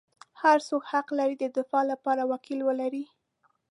هر 0.41 0.57
څوک 0.67 0.83
حق 0.91 1.07
لري 1.19 1.35
د 1.39 1.43
دفاع 1.57 1.83
لپاره 1.91 2.21
وکیل 2.31 2.59
ولري. 2.65 3.03